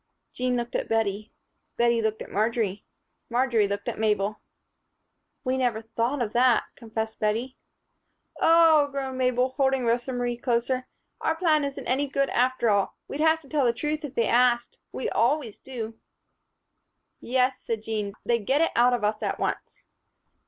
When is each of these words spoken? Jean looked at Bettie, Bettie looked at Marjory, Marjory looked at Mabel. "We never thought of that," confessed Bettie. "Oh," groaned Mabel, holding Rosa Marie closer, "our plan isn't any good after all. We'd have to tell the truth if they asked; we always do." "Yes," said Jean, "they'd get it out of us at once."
Jean 0.33 0.57
looked 0.57 0.75
at 0.75 0.89
Bettie, 0.89 1.31
Bettie 1.77 2.01
looked 2.01 2.23
at 2.23 2.31
Marjory, 2.31 2.83
Marjory 3.29 3.67
looked 3.67 3.87
at 3.87 3.99
Mabel. 3.99 4.41
"We 5.43 5.59
never 5.59 5.83
thought 5.83 6.23
of 6.23 6.33
that," 6.33 6.63
confessed 6.75 7.19
Bettie. 7.19 7.55
"Oh," 8.37 8.87
groaned 8.87 9.19
Mabel, 9.19 9.49
holding 9.49 9.85
Rosa 9.85 10.11
Marie 10.13 10.37
closer, 10.37 10.87
"our 11.19 11.35
plan 11.35 11.63
isn't 11.63 11.85
any 11.85 12.07
good 12.07 12.31
after 12.31 12.71
all. 12.71 12.95
We'd 13.07 13.19
have 13.19 13.41
to 13.41 13.47
tell 13.47 13.63
the 13.65 13.73
truth 13.73 14.03
if 14.03 14.15
they 14.15 14.25
asked; 14.27 14.79
we 14.91 15.07
always 15.07 15.59
do." 15.59 15.99
"Yes," 17.19 17.59
said 17.59 17.83
Jean, 17.83 18.13
"they'd 18.25 18.47
get 18.47 18.61
it 18.61 18.71
out 18.75 18.93
of 18.93 19.03
us 19.03 19.21
at 19.21 19.39
once." 19.39 19.83